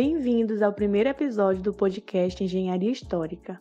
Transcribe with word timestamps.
Bem-vindos 0.00 0.62
ao 0.62 0.72
primeiro 0.72 1.08
episódio 1.08 1.60
do 1.60 1.72
podcast 1.72 2.44
Engenharia 2.44 2.92
Histórica. 2.92 3.60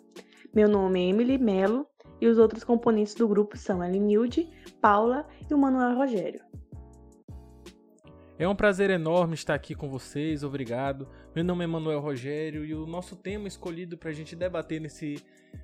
Meu 0.54 0.70
nome 0.70 1.04
é 1.04 1.10
Emily 1.10 1.36
Melo 1.36 1.88
e 2.22 2.28
os 2.28 2.38
outros 2.38 2.64
componentes 2.64 3.16
do 3.16 3.28
grupo 3.28 3.58
são 3.58 3.84
Elinilde, 3.84 4.48
Paula 4.80 5.28
e 5.50 5.52
o 5.56 5.58
Manuel 5.58 5.98
Rogério. 5.98 6.42
É 8.38 8.48
um 8.48 8.56
prazer 8.56 8.92
enorme 8.92 9.34
estar 9.34 9.56
aqui 9.56 9.74
com 9.74 9.90
vocês, 9.90 10.44
obrigado. 10.44 11.10
Meu 11.34 11.44
nome 11.44 11.64
é 11.64 11.68
Manuel 11.68 12.02
Rogério 12.02 12.64
e 12.64 12.76
o 12.76 12.86
nosso 12.86 13.16
tema 13.16 13.48
escolhido 13.48 13.98
para 13.98 14.12
a 14.12 14.14
gente 14.14 14.36
debater 14.36 14.80
nesse 14.80 15.16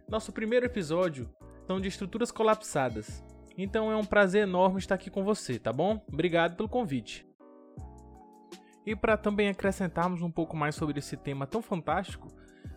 nosso 0.10 0.32
primeiro 0.32 0.66
episódio 0.66 1.30
são 1.68 1.80
de 1.80 1.88
estruturas 1.88 2.32
colapsadas. 2.32 3.24
Então 3.55 3.92
é 3.92 3.96
um 3.96 4.05
prazer 4.05 4.42
enorme 4.42 4.80
estar 4.80 4.96
aqui 4.96 5.12
com 5.12 5.24
você, 5.24 5.60
tá 5.60 5.71
bom? 5.71 6.04
Obrigado 6.12 6.58
pelo 6.58 6.68
convite. 6.68 7.32
E 8.86 8.95
para 8.95 9.15
também 9.15 9.47
acrescentarmos 9.47 10.21
um 10.21 10.31
pouco 10.31 10.55
mais 10.57 10.75
sobre 10.75 10.99
esse 10.99 11.16
tema 11.16 11.47
tão 11.47 11.61
fantástico, 11.61 12.27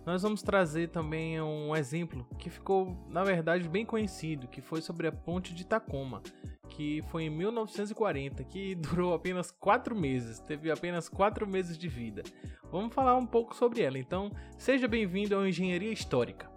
nós 0.04 0.22
vamos 0.22 0.40
trazer 0.40 0.90
também 0.90 1.40
um 1.40 1.74
exemplo 1.74 2.24
que 2.38 2.48
ficou, 2.48 2.96
na 3.08 3.24
verdade, 3.24 3.68
bem 3.68 3.84
conhecido, 3.84 4.46
que 4.46 4.60
foi 4.60 4.80
sobre 4.80 5.08
a 5.08 5.12
ponte 5.12 5.52
de 5.52 5.66
Tacoma, 5.66 6.22
que 6.68 7.02
foi 7.08 7.24
em 7.24 7.30
1940, 7.30 8.44
que 8.44 8.74
durou 8.76 9.14
apenas 9.14 9.50
4 9.50 9.96
meses, 9.96 10.38
teve 10.38 10.70
apenas 10.70 11.08
4 11.08 11.44
meses 11.44 11.76
de 11.76 11.88
vida. 11.88 12.22
Vamos 12.70 12.94
falar 12.94 13.16
um 13.16 13.26
pouco 13.26 13.54
sobre 13.56 13.82
ela, 13.82 13.98
então 13.98 14.30
seja 14.56 14.86
bem-vindo 14.86 15.34
ao 15.34 15.46
Engenharia 15.46 15.92
Histórica. 15.92 16.55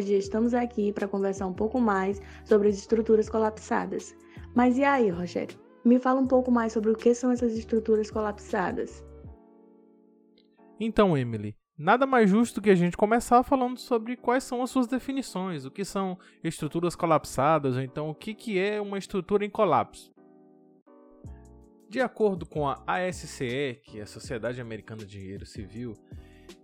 Hoje 0.00 0.14
estamos 0.14 0.54
aqui 0.54 0.94
para 0.94 1.06
conversar 1.06 1.46
um 1.46 1.52
pouco 1.52 1.78
mais 1.78 2.22
sobre 2.46 2.68
as 2.68 2.78
estruturas 2.78 3.28
colapsadas. 3.28 4.16
Mas 4.54 4.78
e 4.78 4.82
aí, 4.82 5.10
Rogério? 5.10 5.58
Me 5.84 5.98
fala 5.98 6.18
um 6.18 6.26
pouco 6.26 6.50
mais 6.50 6.72
sobre 6.72 6.90
o 6.90 6.96
que 6.96 7.12
são 7.12 7.30
essas 7.30 7.52
estruturas 7.52 8.10
colapsadas. 8.10 9.04
Então, 10.80 11.18
Emily, 11.18 11.54
nada 11.76 12.06
mais 12.06 12.30
justo 12.30 12.62
que 12.62 12.70
a 12.70 12.74
gente 12.74 12.96
começar 12.96 13.42
falando 13.42 13.78
sobre 13.78 14.16
quais 14.16 14.42
são 14.42 14.62
as 14.62 14.70
suas 14.70 14.86
definições, 14.86 15.66
o 15.66 15.70
que 15.70 15.84
são 15.84 16.18
estruturas 16.42 16.96
colapsadas, 16.96 17.76
ou 17.76 17.82
então 17.82 18.08
o 18.08 18.14
que, 18.14 18.32
que 18.32 18.58
é 18.58 18.80
uma 18.80 18.96
estrutura 18.96 19.44
em 19.44 19.50
colapso. 19.50 20.10
De 21.90 22.00
acordo 22.00 22.46
com 22.46 22.66
a 22.66 22.82
ASCE, 22.86 23.82
que 23.84 23.98
é 23.98 24.02
a 24.02 24.06
Sociedade 24.06 24.62
Americana 24.62 25.04
de 25.04 25.18
Engenheiro 25.18 25.44
Civil, 25.44 25.92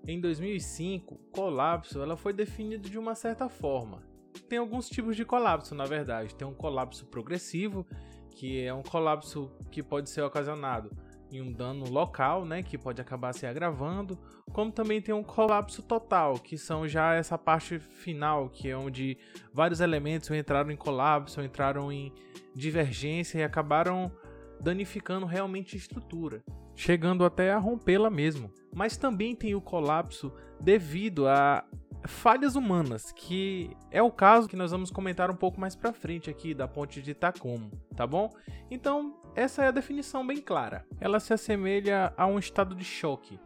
em 0.07 0.21
2005, 0.21 1.17
colapso 1.33 2.01
ela 2.01 2.17
foi 2.17 2.33
definida 2.33 2.89
de 2.89 2.99
uma 2.99 3.15
certa 3.15 3.49
forma. 3.49 4.03
Tem 4.49 4.59
alguns 4.59 4.89
tipos 4.89 5.17
de 5.17 5.25
colapso, 5.25 5.75
na 5.75 5.85
verdade. 5.85 6.35
Tem 6.35 6.47
um 6.47 6.55
colapso 6.55 7.07
progressivo, 7.07 7.87
que 8.31 8.63
é 8.63 8.73
um 8.73 8.83
colapso 8.83 9.51
que 9.71 9.83
pode 9.83 10.11
ser 10.11 10.23
ocasionado 10.23 10.91
em 11.31 11.41
um 11.41 11.53
dano 11.53 11.89
local, 11.91 12.45
né, 12.45 12.63
que 12.63 12.79
pode 12.79 13.01
acabar 13.01 13.33
se 13.33 13.47
agravando, 13.47 14.19
como 14.53 14.71
também 14.71 15.01
tem 15.03 15.15
um 15.15 15.23
colapso 15.23 15.83
total, 15.83 16.35
que 16.35 16.57
são 16.57 16.87
já 16.87 17.15
essa 17.15 17.37
parte 17.37 17.79
final, 17.79 18.49
que 18.49 18.69
é 18.69 18.77
onde 18.77 19.19
vários 19.53 19.81
elementos 19.81 20.31
entraram 20.31 20.71
em 20.71 20.77
colapso, 20.77 21.43
entraram 21.43 21.91
em 21.91 22.13
divergência 22.55 23.39
e 23.39 23.43
acabaram 23.43 24.11
danificando 24.61 25.27
realmente 25.27 25.77
a 25.77 25.79
estrutura 25.79 26.43
chegando 26.77 27.25
até 27.25 27.51
a 27.51 27.59
rompê-la 27.59 28.11
mesmo. 28.11 28.53
Mas 28.73 28.97
também 28.97 29.35
tem 29.35 29.55
o 29.55 29.61
colapso 29.61 30.33
devido 30.61 31.27
a 31.27 31.65
falhas 32.07 32.55
humanas, 32.55 33.11
que 33.11 33.71
é 33.91 34.01
o 34.01 34.13
caso 34.13 34.49
que 34.49 34.55
nós 34.55 34.71
vamos 34.71 34.91
comentar 34.91 35.31
um 35.31 35.35
pouco 35.35 35.59
mais 35.59 35.75
para 35.75 35.93
frente 35.93 36.31
aqui 36.31 36.55
da 36.55 36.69
ponte 36.69 37.03
de 37.03 37.15
Tacoma, 37.15 37.71
tá 37.97 38.07
bom? 38.07 38.31
Então, 38.71 39.19
essa 39.35 39.65
é 39.65 39.69
a 39.69 39.73
definição 39.73 40.25
bem 40.25 40.37
clara. 40.37 40.87
Ela 41.01 41.19
se 41.19 41.33
assemelha 41.33 42.13
a 42.17 42.27
um 42.27 42.39
estado 42.39 42.77
de 42.77 42.85
choque. 42.85 43.41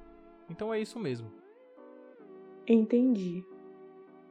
Então 0.50 0.75
é 0.75 0.81
isso 0.81 0.99
mesmo. 0.99 1.31
Entendi. 2.66 3.44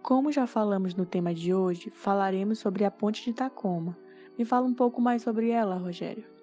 Como 0.04 0.32
já 0.32 0.46
falamos 0.46 0.94
no 0.94 1.06
tema 1.06 1.34
de 1.34 1.54
hoje, 1.54 1.90
falaremos 1.90 2.60
sobre 2.60 2.84
a 2.86 2.92
ponte 2.92 3.24
de 3.24 3.34
Tacoma. 3.34 3.98
Me 4.38 4.46
fala 4.46 4.66
um 4.66 4.74
pouco 4.74 5.02
mais 5.02 5.22
sobre 5.22 5.50
ela, 5.50 5.76
Rogério. 5.76 6.39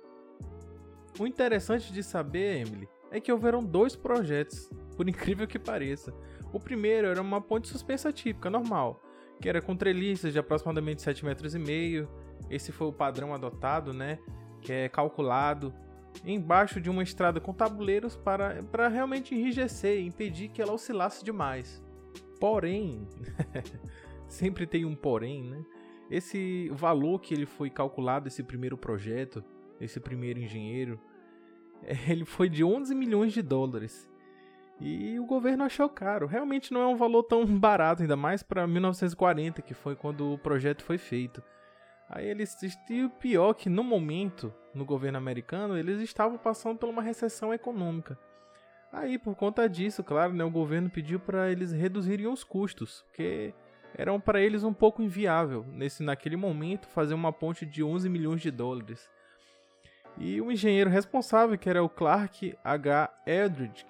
O 1.18 1.26
interessante 1.26 1.92
de 1.92 2.02
saber, 2.02 2.60
Emily, 2.60 2.88
é 3.10 3.18
que 3.20 3.32
houveram 3.32 3.62
dois 3.62 3.96
projetos, 3.96 4.68
por 4.96 5.08
incrível 5.08 5.46
que 5.46 5.58
pareça. 5.58 6.12
O 6.52 6.60
primeiro 6.60 7.06
era 7.06 7.20
uma 7.20 7.40
ponte 7.40 7.68
suspensa 7.68 8.12
típica, 8.12 8.50
normal, 8.50 9.02
que 9.40 9.48
era 9.48 9.62
com 9.62 9.74
treliças 9.74 10.32
de 10.32 10.38
aproximadamente 10.38 11.02
7,5 11.02 11.24
metros. 11.24 12.08
Esse 12.50 12.70
foi 12.70 12.86
o 12.86 12.92
padrão 12.92 13.34
adotado, 13.34 13.92
né? 13.92 14.18
Que 14.60 14.72
é 14.72 14.88
calculado 14.88 15.74
embaixo 16.24 16.80
de 16.80 16.88
uma 16.88 17.02
estrada 17.02 17.40
com 17.40 17.52
tabuleiros 17.52 18.16
para, 18.16 18.62
para 18.64 18.88
realmente 18.88 19.34
enrijecer 19.34 19.98
e 19.98 20.06
impedir 20.06 20.48
que 20.48 20.62
ela 20.62 20.72
oscilasse 20.72 21.24
demais. 21.24 21.82
Porém, 22.40 23.06
sempre 24.28 24.66
tem 24.66 24.84
um 24.84 24.94
porém, 24.94 25.44
né? 25.44 25.64
Esse 26.10 26.68
valor 26.70 27.20
que 27.20 27.34
ele 27.34 27.46
foi 27.46 27.68
calculado, 27.68 28.28
esse 28.28 28.42
primeiro 28.42 28.76
projeto, 28.76 29.42
esse 29.80 30.00
primeiro 30.00 30.40
engenheiro, 30.40 31.00
ele 32.08 32.24
foi 32.24 32.48
de 32.48 32.64
11 32.64 32.94
milhões 32.94 33.32
de 33.32 33.42
dólares. 33.42 34.10
E 34.78 35.18
o 35.18 35.24
governo 35.24 35.64
achou 35.64 35.88
caro. 35.88 36.26
Realmente 36.26 36.72
não 36.72 36.82
é 36.82 36.86
um 36.86 36.96
valor 36.96 37.22
tão 37.22 37.46
barato, 37.58 38.02
ainda 38.02 38.16
mais 38.16 38.42
para 38.42 38.66
1940, 38.66 39.62
que 39.62 39.74
foi 39.74 39.96
quando 39.96 40.32
o 40.32 40.38
projeto 40.38 40.84
foi 40.84 40.98
feito. 40.98 41.42
Aí 42.08 42.26
eles 42.26 42.56
e 42.88 43.02
o 43.02 43.10
pior 43.10 43.54
que 43.54 43.68
no 43.68 43.82
momento, 43.82 44.54
no 44.72 44.84
governo 44.84 45.18
americano, 45.18 45.76
eles 45.76 46.00
estavam 46.00 46.38
passando 46.38 46.78
por 46.78 46.88
uma 46.88 47.02
recessão 47.02 47.52
econômica. 47.52 48.18
Aí 48.92 49.18
por 49.18 49.34
conta 49.34 49.68
disso, 49.68 50.04
claro, 50.04 50.32
né, 50.32 50.44
o 50.44 50.50
governo 50.50 50.88
pediu 50.88 51.18
para 51.18 51.50
eles 51.50 51.72
reduzirem 51.72 52.28
os 52.28 52.44
custos, 52.44 53.04
porque 53.08 53.52
eram 53.94 54.20
para 54.20 54.40
eles 54.40 54.62
um 54.62 54.72
pouco 54.72 55.02
inviável 55.02 55.64
nesse 55.72 56.02
naquele 56.02 56.36
momento 56.36 56.86
fazer 56.88 57.14
uma 57.14 57.32
ponte 57.32 57.66
de 57.66 57.82
11 57.82 58.08
milhões 58.08 58.40
de 58.40 58.50
dólares. 58.50 59.10
E 60.18 60.40
o 60.40 60.50
engenheiro 60.50 60.88
responsável, 60.88 61.58
que 61.58 61.68
era 61.68 61.82
o 61.82 61.88
Clark 61.88 62.56
H. 62.64 63.12
Eldridge, 63.26 63.84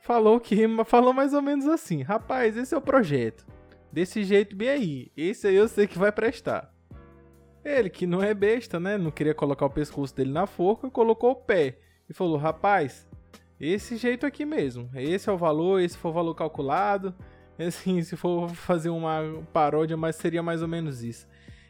falou 0.00 0.40
que 0.40 0.56
falou 0.84 1.12
mais 1.12 1.32
ou 1.32 1.42
menos 1.42 1.66
assim: 1.66 2.02
"Rapaz, 2.02 2.56
esse 2.56 2.74
é 2.74 2.78
o 2.78 2.82
projeto. 2.82 3.46
Desse 3.92 4.24
jeito 4.24 4.56
bem 4.56 4.68
aí. 4.68 5.12
Esse 5.16 5.46
aí 5.46 5.54
eu 5.54 5.68
sei 5.68 5.86
que 5.86 5.98
vai 5.98 6.10
prestar." 6.10 6.72
Ele, 7.64 7.90
que 7.90 8.06
não 8.06 8.22
é 8.22 8.32
besta, 8.32 8.78
né? 8.78 8.96
Não 8.96 9.10
queria 9.10 9.34
colocar 9.34 9.66
o 9.66 9.70
pescoço 9.70 10.14
dele 10.14 10.30
na 10.30 10.46
forca, 10.46 10.88
colocou 10.88 11.32
o 11.32 11.36
pé 11.36 11.78
e 12.08 12.14
falou: 12.14 12.36
"Rapaz, 12.36 13.08
esse 13.60 13.96
jeito 13.96 14.26
aqui 14.26 14.44
mesmo. 14.44 14.90
Esse 14.94 15.28
é 15.28 15.32
o 15.32 15.38
valor, 15.38 15.80
esse 15.80 15.96
foi 15.96 16.10
o 16.10 16.14
valor 16.14 16.34
calculado. 16.34 17.14
Assim, 17.58 18.02
se 18.02 18.16
for 18.16 18.48
fazer 18.50 18.90
uma 18.90 19.42
paródia, 19.52 19.96
mas 19.96 20.16
seria 20.16 20.42
mais 20.42 20.62
ou 20.62 20.68
menos 20.68 21.02
isso." 21.02 21.26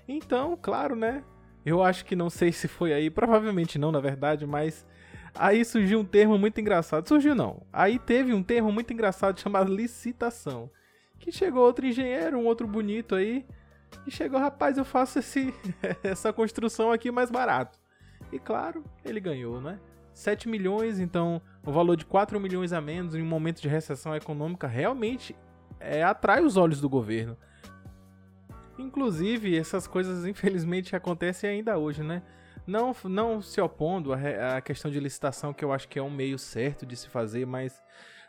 Então, 0.09 0.57
claro, 0.61 0.95
né? 0.95 1.25
Eu 1.67 1.83
acho 1.83 2.05
que 2.05 2.15
não 2.15 2.31
sei 2.31 2.53
se 2.53 2.69
foi 2.69 2.93
aí, 2.93 3.11
provavelmente 3.11 3.77
não, 3.77 3.91
na 3.91 3.99
verdade, 3.99 4.47
mas 4.47 4.87
aí 5.35 5.65
surgiu 5.65 5.99
um 5.99 6.05
termo 6.05 6.39
muito 6.39 6.61
engraçado. 6.61 7.09
Surgiu 7.09 7.35
não. 7.35 7.61
Aí 7.73 7.99
teve 7.99 8.33
um 8.33 8.41
termo 8.41 8.71
muito 8.71 8.93
engraçado 8.93 9.41
chamado 9.41 9.75
licitação. 9.75 10.71
Que 11.19 11.33
chegou 11.33 11.65
outro 11.65 11.85
engenheiro, 11.85 12.39
um 12.39 12.47
outro 12.47 12.69
bonito 12.69 13.17
aí, 13.17 13.45
e 14.07 14.13
chegou, 14.13 14.39
rapaz, 14.39 14.79
eu 14.79 14.85
faço 14.85 15.19
esse, 15.19 15.53
essa 16.05 16.33
construção 16.33 16.93
aqui 16.93 17.11
mais 17.11 17.33
barato. 17.33 17.81
E 18.31 18.39
claro, 18.39 18.85
ele 19.05 19.19
ganhou, 19.19 19.61
né? 19.61 19.81
7 20.13 20.49
milhões, 20.49 21.01
então 21.01 21.43
o 21.65 21.73
valor 21.73 21.97
de 21.97 22.07
4 22.07 22.39
milhões 22.39 22.73
a 22.73 22.81
menos 22.81 23.17
em 23.17 23.23
um 23.23 23.27
momento 23.27 23.61
de 23.61 23.69
recessão 23.69 24.15
econômica 24.15 24.69
realmente 24.69 25.35
é, 25.81 26.05
atrai 26.05 26.45
os 26.45 26.57
olhos 26.57 26.81
do 26.81 26.89
governo. 26.89 27.37
Inclusive, 28.79 29.57
essas 29.57 29.87
coisas 29.87 30.27
infelizmente 30.27 30.95
acontecem 30.95 31.51
ainda 31.51 31.79
hoje, 31.79 32.03
né? 32.03 32.23
Não, 32.67 32.95
não 33.05 33.41
se 33.41 33.61
opondo 33.61 34.13
à, 34.13 34.61
questão 34.61 34.91
de 34.91 34.99
licitação, 34.99 35.53
que 35.53 35.65
eu 35.65 35.73
acho 35.73 35.89
que 35.89 35.99
é 35.99 36.03
um 36.03 36.11
meio 36.11 36.39
certo 36.39 36.85
de 36.85 36.97
se 36.97 37.09
fazer, 37.09 37.47
mas 37.47 37.81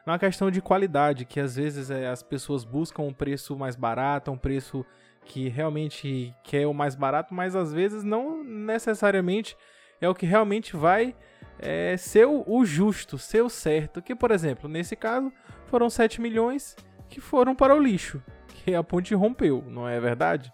uma 0.06 0.20
questão 0.20 0.52
de 0.52 0.62
qualidade, 0.62 1.26
que 1.26 1.40
às 1.40 1.56
vezes 1.56 1.90
é, 1.90 2.08
as 2.08 2.22
pessoas 2.22 2.64
buscam 2.64 3.02
um 3.02 3.14
preço 3.14 3.58
mais 3.58 3.76
barato, 3.76 4.32
um 4.32 4.38
preço 4.38 4.86
que 5.26 5.50
realmente 5.50 6.34
quer 6.44 6.68
o 6.68 6.74
mais 6.74 6.96
barato, 6.96 7.34
mas 7.34 7.56
às 7.56 7.74
vezes 7.74 8.04
não 8.04 8.44
necessariamente 8.44 9.58
é 10.00 10.08
o 10.08 10.16
que 10.16 10.26
realmente 10.26 10.78
vai 10.78 11.16
é, 11.60 11.98
ser 11.98 12.28
o, 12.28 12.44
o, 12.48 12.64
justo, 12.64 13.18
ser 13.18 13.42
o 13.42 13.50
certo. 13.50 14.02
Que, 14.02 14.16
por 14.16 14.32
exemplo, 14.32 14.70
nesse 14.70 14.96
caso, 14.96 15.34
foram 15.66 15.90
7 15.90 16.22
milhões 16.22 16.76
que 17.10 17.20
foram 17.20 17.56
para 17.56 17.76
o 17.76 17.80
lixo 17.80 18.22
que 18.68 18.76
a 18.76 18.84
ponte 18.84 19.16
rompeu, 19.16 19.64
não 19.70 19.88
é 19.88 19.98
verdade? 19.98 20.54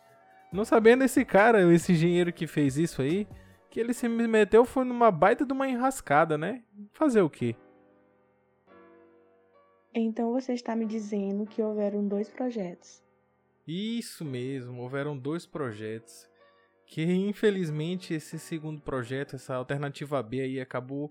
Não 0.51 0.63
sabendo 0.63 1.03
esse 1.03 1.25
cara, 1.25 1.73
esse 1.73 1.93
engenheiro 1.93 2.31
que 2.31 2.45
fez 2.45 2.77
isso 2.77 3.01
aí, 3.01 3.27
que 3.71 3.79
ele 3.79 3.91
se 3.91 4.07
meteu 4.07 4.65
foi 4.65 4.85
numa 4.85 5.09
baita 5.09 5.43
de 5.43 5.51
uma 5.51 5.67
enrascada, 5.67 6.37
né? 6.37 6.63
Fazer 6.91 7.23
o 7.23 7.29
quê? 7.29 7.55
Então 9.95 10.31
você 10.31 10.53
está 10.53 10.75
me 10.75 10.85
dizendo 10.85 11.47
que 11.47 11.59
houveram 11.59 12.07
dois 12.07 12.29
projetos. 12.29 13.01
Isso 13.67 14.23
mesmo, 14.23 14.83
houveram 14.83 15.17
dois 15.17 15.47
projetos. 15.47 16.29
Que 16.85 17.01
infelizmente 17.03 18.13
esse 18.13 18.37
segundo 18.37 18.79
projeto, 18.79 19.37
essa 19.37 19.55
alternativa 19.55 20.21
B 20.21 20.39
aí, 20.41 20.61
acabou 20.61 21.09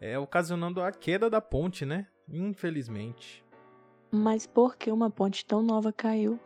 é, 0.00 0.18
ocasionando 0.18 0.80
a 0.80 0.90
queda 0.92 1.28
da 1.28 1.42
ponte, 1.42 1.84
né? 1.84 2.06
Infelizmente. 2.26 3.44
Mas 4.10 4.46
por 4.46 4.76
que 4.76 4.90
uma 4.90 5.10
ponte 5.10 5.44
tão 5.44 5.62
nova 5.62 5.92
caiu? 5.92 6.40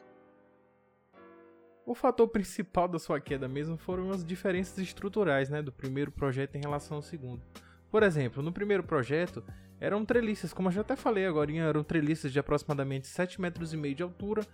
O 1.86 1.94
fator 1.94 2.28
principal 2.28 2.88
da 2.88 2.98
sua 2.98 3.20
queda 3.20 3.48
mesmo 3.48 3.76
foram 3.76 4.10
as 4.10 4.24
diferenças 4.24 4.78
estruturais 4.78 5.48
né, 5.48 5.62
do 5.62 5.72
primeiro 5.72 6.10
projeto 6.10 6.56
em 6.56 6.60
relação 6.60 6.96
ao 6.96 7.02
segundo. 7.02 7.42
Por 7.90 8.02
exemplo, 8.02 8.42
no 8.42 8.52
primeiro 8.52 8.82
projeto 8.82 9.44
eram 9.80 10.04
treliças, 10.04 10.52
como 10.52 10.68
eu 10.68 10.72
já 10.72 10.80
até 10.80 10.96
falei 10.96 11.26
agora, 11.26 11.52
eram 11.56 11.82
treliças 11.82 12.32
de 12.32 12.38
aproximadamente 12.38 13.08
7,5 13.08 13.40
metros 13.40 13.72
e 13.72 13.76
meio 13.76 13.94
de 13.94 14.02
altura, 14.02 14.46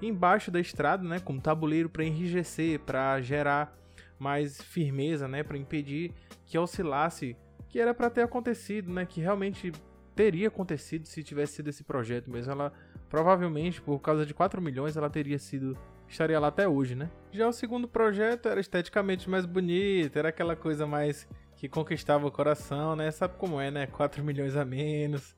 embaixo 0.00 0.50
da 0.50 0.60
estrada, 0.60 1.02
né, 1.02 1.20
com 1.20 1.38
tabuleiro 1.38 1.88
para 1.88 2.04
enrijecer, 2.04 2.80
para 2.80 3.20
gerar 3.20 3.76
mais 4.18 4.60
firmeza, 4.60 5.26
né, 5.28 5.42
para 5.42 5.58
impedir 5.58 6.12
que 6.46 6.56
oscilasse, 6.56 7.36
que 7.68 7.80
era 7.80 7.92
para 7.92 8.10
ter 8.10 8.22
acontecido, 8.22 8.92
né, 8.92 9.04
que 9.04 9.20
realmente 9.20 9.72
teria 10.16 10.48
acontecido 10.48 11.06
se 11.06 11.22
tivesse 11.22 11.56
sido 11.56 11.68
esse 11.68 11.84
projeto 11.84 12.30
mesmo. 12.30 12.50
Ela 12.50 12.72
provavelmente, 13.08 13.80
por 13.80 14.00
causa 14.00 14.26
de 14.26 14.34
4 14.34 14.60
milhões, 14.60 14.96
ela 14.96 15.10
teria 15.10 15.38
sido 15.38 15.78
estaria 16.08 16.38
lá 16.40 16.48
até 16.48 16.66
hoje, 16.66 16.94
né? 16.94 17.10
Já 17.32 17.46
o 17.46 17.52
segundo 17.52 17.86
projeto 17.86 18.48
era 18.48 18.60
esteticamente 18.60 19.28
mais 19.28 19.44
bonito, 19.44 20.16
era 20.16 20.28
aquela 20.28 20.56
coisa 20.56 20.86
mais 20.86 21.28
que 21.56 21.68
conquistava 21.68 22.26
o 22.26 22.30
coração, 22.30 22.96
né? 22.96 23.10
Sabe 23.10 23.34
como 23.36 23.60
é, 23.60 23.70
né? 23.70 23.86
4 23.86 24.24
milhões 24.24 24.56
a 24.56 24.64
menos. 24.64 25.36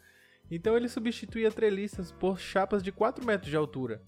Então 0.51 0.77
ele 0.77 0.89
substituía 0.89 1.51
treliças 1.51 2.13
por 2.13 2.39
chapas 2.39 2.83
de 2.83 2.93
4 2.93 3.27
metros 3.27 3.51
de 3.51 3.57
altura. 3.57 4.01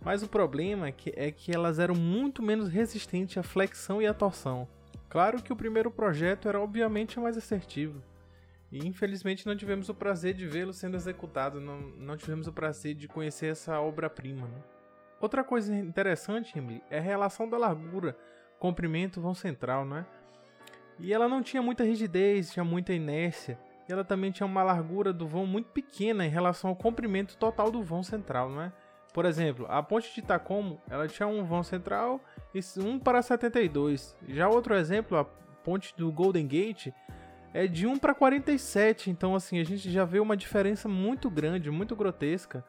Mas 0.00 0.22
o 0.22 0.28
problema 0.28 0.86
é 0.86 0.92
que, 0.92 1.12
é 1.16 1.30
que 1.30 1.54
elas 1.54 1.78
eram 1.78 1.94
muito 1.94 2.42
menos 2.42 2.68
resistentes 2.68 3.36
à 3.36 3.42
flexão 3.42 4.00
e 4.00 4.06
à 4.06 4.14
torção. 4.14 4.68
Claro 5.08 5.42
que 5.42 5.52
o 5.52 5.56
primeiro 5.56 5.90
projeto 5.90 6.48
era 6.48 6.60
obviamente 6.60 7.18
mais 7.18 7.36
assertivo. 7.36 8.00
E 8.70 8.86
infelizmente 8.86 9.46
não 9.46 9.56
tivemos 9.56 9.88
o 9.88 9.94
prazer 9.94 10.34
de 10.34 10.46
vê-lo 10.46 10.72
sendo 10.72 10.96
executado, 10.96 11.60
não, 11.60 11.80
não 11.80 12.16
tivemos 12.16 12.46
o 12.46 12.52
prazer 12.52 12.94
de 12.94 13.08
conhecer 13.08 13.46
essa 13.46 13.80
obra-prima. 13.80 14.46
Né? 14.46 14.62
Outra 15.20 15.42
coisa 15.42 15.74
interessante, 15.74 16.58
Emily, 16.58 16.82
é 16.90 16.98
a 16.98 17.02
relação 17.02 17.48
da 17.48 17.56
largura, 17.56 18.16
comprimento, 18.58 19.20
vão 19.20 19.34
central, 19.34 19.84
né? 19.84 20.06
E 20.98 21.12
ela 21.12 21.28
não 21.28 21.42
tinha 21.42 21.62
muita 21.62 21.84
rigidez, 21.84 22.52
tinha 22.52 22.64
muita 22.64 22.92
inércia. 22.92 23.58
E 23.88 23.92
ela 23.92 24.04
também 24.04 24.30
tinha 24.30 24.46
uma 24.46 24.62
largura 24.62 25.12
do 25.12 25.26
vão 25.26 25.46
muito 25.46 25.70
pequena 25.70 26.26
em 26.26 26.28
relação 26.28 26.70
ao 26.70 26.76
comprimento 26.76 27.36
total 27.36 27.70
do 27.70 27.82
vão 27.82 28.02
central, 28.02 28.50
né? 28.50 28.72
Por 29.14 29.24
exemplo, 29.24 29.66
a 29.68 29.82
ponte 29.82 30.14
de 30.14 30.22
Tacomo, 30.22 30.80
ela 30.88 31.08
tinha 31.08 31.26
um 31.26 31.44
vão 31.44 31.62
central 31.62 32.20
e 32.54 32.60
1 32.60 32.98
para 32.98 33.22
72. 33.22 34.16
Já 34.28 34.48
outro 34.48 34.74
exemplo, 34.74 35.16
a 35.16 35.24
ponte 35.24 35.96
do 35.96 36.12
Golden 36.12 36.46
Gate 36.46 36.88
é 37.58 37.66
de 37.66 37.86
1 37.86 37.98
para 37.98 38.14
47. 38.14 39.10
Então, 39.10 39.34
assim, 39.34 39.58
a 39.58 39.64
gente 39.64 39.90
já 39.90 40.04
vê 40.04 40.20
uma 40.20 40.36
diferença 40.36 40.88
muito 40.88 41.28
grande, 41.30 41.70
muito 41.70 41.96
grotesca 41.96 42.64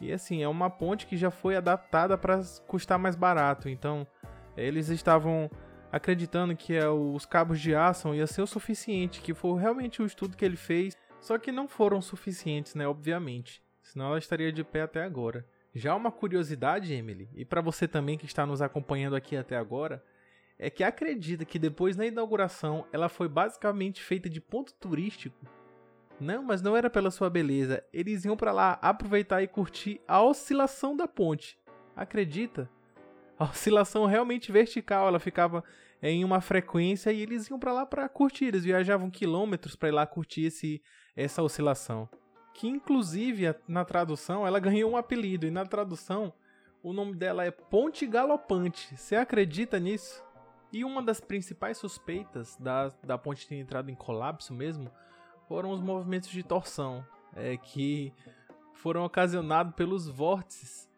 e 0.00 0.12
assim, 0.12 0.42
é 0.42 0.48
uma 0.48 0.68
ponte 0.68 1.06
que 1.06 1.16
já 1.16 1.30
foi 1.30 1.56
adaptada 1.56 2.18
para 2.18 2.42
custar 2.66 2.98
mais 2.98 3.14
barato. 3.14 3.68
Então, 3.68 4.06
eles 4.56 4.88
estavam 4.88 5.50
acreditando 5.90 6.56
que 6.56 6.74
é, 6.74 6.88
os 6.88 7.24
cabos 7.24 7.60
de 7.60 7.74
aço 7.74 8.14
ia 8.14 8.26
ser 8.26 8.42
o 8.42 8.46
suficiente, 8.46 9.20
que 9.20 9.32
foi 9.32 9.60
realmente 9.60 10.02
o 10.02 10.06
estudo 10.06 10.36
que 10.36 10.44
ele 10.44 10.56
fez, 10.56 10.96
só 11.20 11.38
que 11.38 11.52
não 11.52 11.68
foram 11.68 12.02
suficientes, 12.02 12.74
né, 12.74 12.86
obviamente. 12.86 13.62
Senão 13.82 14.06
ela 14.06 14.18
estaria 14.18 14.52
de 14.52 14.64
pé 14.64 14.82
até 14.82 15.02
agora. 15.04 15.46
Já 15.74 15.94
uma 15.94 16.10
curiosidade, 16.10 16.92
Emily, 16.92 17.28
e 17.34 17.44
para 17.44 17.60
você 17.60 17.86
também 17.86 18.18
que 18.18 18.26
está 18.26 18.44
nos 18.44 18.60
acompanhando 18.60 19.16
aqui 19.16 19.36
até 19.36 19.56
agora, 19.56 20.02
é 20.58 20.70
que 20.70 20.84
acredita 20.84 21.44
que 21.44 21.58
depois 21.58 21.96
na 21.96 22.06
inauguração 22.06 22.86
ela 22.92 23.08
foi 23.08 23.28
basicamente 23.28 24.02
feita 24.02 24.28
de 24.28 24.40
ponto 24.40 24.72
turístico 24.74 25.46
não, 26.20 26.42
mas 26.42 26.62
não 26.62 26.76
era 26.76 26.88
pela 26.88 27.10
sua 27.10 27.28
beleza. 27.28 27.82
Eles 27.92 28.24
iam 28.24 28.36
para 28.36 28.52
lá 28.52 28.78
aproveitar 28.80 29.42
e 29.42 29.48
curtir 29.48 30.00
a 30.06 30.22
oscilação 30.22 30.96
da 30.96 31.08
ponte. 31.08 31.58
Acredita? 31.96 32.70
A 33.38 33.44
oscilação 33.44 34.06
realmente 34.06 34.52
vertical, 34.52 35.08
ela 35.08 35.18
ficava 35.18 35.64
em 36.00 36.24
uma 36.24 36.40
frequência 36.40 37.10
e 37.12 37.20
eles 37.20 37.48
iam 37.48 37.58
para 37.58 37.72
lá 37.72 37.84
para 37.84 38.08
curtir. 38.08 38.46
Eles 38.46 38.64
viajavam 38.64 39.10
quilômetros 39.10 39.74
para 39.74 39.88
ir 39.88 39.92
lá 39.92 40.06
curtir 40.06 40.44
esse, 40.46 40.80
essa 41.16 41.42
oscilação. 41.42 42.08
Que 42.54 42.68
inclusive 42.68 43.52
na 43.66 43.84
tradução 43.84 44.46
ela 44.46 44.60
ganhou 44.60 44.92
um 44.92 44.96
apelido 44.96 45.46
e 45.46 45.50
na 45.50 45.66
tradução 45.66 46.32
o 46.80 46.92
nome 46.92 47.16
dela 47.16 47.44
é 47.44 47.50
Ponte 47.50 48.06
Galopante. 48.06 48.96
Você 48.96 49.16
acredita 49.16 49.80
nisso? 49.80 50.22
E 50.74 50.84
uma 50.84 51.00
das 51.00 51.20
principais 51.20 51.78
suspeitas 51.78 52.56
da, 52.56 52.88
da 53.04 53.16
ponte 53.16 53.46
ter 53.46 53.54
entrado 53.54 53.92
em 53.92 53.94
colapso 53.94 54.52
mesmo 54.52 54.90
foram 55.46 55.70
os 55.70 55.80
movimentos 55.80 56.28
de 56.28 56.42
torção, 56.42 57.06
é, 57.36 57.56
que 57.56 58.12
foram 58.72 59.04
ocasionados 59.04 59.72
pelos 59.76 60.08
vórtices 60.08 60.90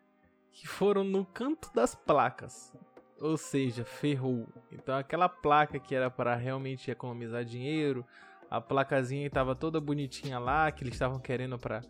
que 0.50 0.66
foram 0.66 1.04
no 1.04 1.26
canto 1.26 1.70
das 1.74 1.94
placas. 1.94 2.72
Ou 3.20 3.36
seja, 3.36 3.84
ferrou. 3.84 4.48
Então 4.72 4.96
aquela 4.96 5.28
placa 5.28 5.78
que 5.78 5.94
era 5.94 6.10
para 6.10 6.34
realmente 6.34 6.90
economizar 6.90 7.44
dinheiro, 7.44 8.02
a 8.50 8.62
placazinha 8.62 9.26
estava 9.26 9.54
toda 9.54 9.78
bonitinha 9.78 10.38
lá, 10.38 10.72
que 10.72 10.84
eles 10.84 10.94
estavam 10.94 11.20
querendo 11.20 11.58
para 11.58 11.82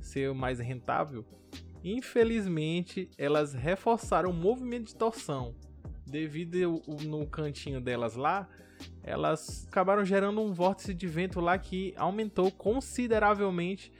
ser 0.00 0.32
mais 0.32 0.60
rentável. 0.60 1.24
Infelizmente, 1.82 3.10
elas 3.18 3.52
reforçaram 3.52 4.30
o 4.30 4.32
movimento 4.32 4.86
de 4.86 4.94
torção. 4.94 5.56
Devido 6.12 6.82
no 7.06 7.26
cantinho 7.26 7.80
delas 7.80 8.16
lá, 8.16 8.46
elas 9.02 9.66
acabaram 9.66 10.04
gerando 10.04 10.42
um 10.42 10.52
vórtice 10.52 10.92
de 10.92 11.06
vento 11.06 11.40
lá 11.40 11.56
que 11.56 11.94
aumentou 11.96 12.50
consideravelmente 12.50 13.90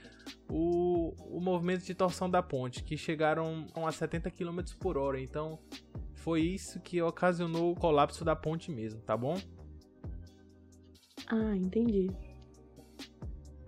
o, 0.47 1.15
o 1.35 1.41
movimento 1.41 1.83
de 1.83 1.95
torção 1.95 2.29
da 2.29 2.43
ponte, 2.43 2.83
que 2.83 2.95
chegaram 2.95 3.65
a 3.75 3.91
70 3.91 4.29
km 4.29 4.59
por 4.79 4.95
hora. 4.95 5.19
Então 5.19 5.57
foi 6.13 6.41
isso 6.41 6.79
que 6.81 7.01
ocasionou 7.01 7.71
o 7.71 7.75
colapso 7.75 8.23
da 8.23 8.35
ponte 8.35 8.69
mesmo, 8.69 9.01
tá 9.01 9.17
bom? 9.17 9.35
Ah, 11.27 11.55
entendi. 11.55 12.11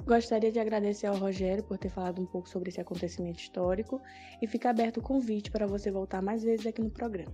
Gostaria 0.06 0.52
de 0.52 0.60
agradecer 0.60 1.08
ao 1.08 1.18
Rogério 1.18 1.64
por 1.64 1.80
ter 1.80 1.90
falado 1.90 2.22
um 2.22 2.28
pouco 2.28 2.48
sobre 2.48 2.70
esse 2.70 2.80
acontecimento 2.80 3.40
histórico 3.40 4.00
e 4.40 4.46
fica 4.46 4.70
aberto 4.70 4.98
o 4.98 5.02
convite 5.02 5.50
para 5.50 5.66
você 5.66 5.90
voltar 5.90 6.22
mais 6.22 6.44
vezes 6.44 6.68
aqui 6.68 6.80
no 6.80 6.92
programa. 6.92 7.34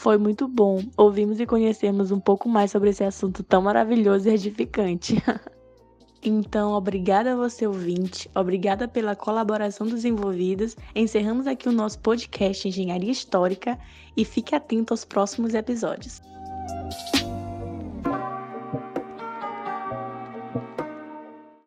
Foi 0.00 0.16
muito 0.16 0.48
bom. 0.48 0.82
Ouvimos 0.96 1.40
e 1.40 1.46
conhecemos 1.46 2.10
um 2.10 2.18
pouco 2.18 2.48
mais 2.48 2.70
sobre 2.70 2.88
esse 2.88 3.04
assunto 3.04 3.42
tão 3.42 3.60
maravilhoso 3.60 4.28
e 4.28 4.32
edificante. 4.32 5.22
Então, 6.22 6.72
obrigada 6.72 7.32
a 7.32 7.34
você 7.34 7.66
ouvinte, 7.66 8.30
obrigada 8.34 8.86
pela 8.86 9.16
colaboração 9.16 9.86
dos 9.86 10.04
envolvidos. 10.04 10.76
Encerramos 10.94 11.46
aqui 11.46 11.66
o 11.66 11.72
nosso 11.72 11.98
podcast 12.00 12.68
Engenharia 12.68 13.10
Histórica 13.10 13.78
e 14.14 14.22
fique 14.22 14.54
atento 14.54 14.92
aos 14.92 15.02
próximos 15.02 15.54
episódios. 15.54 16.20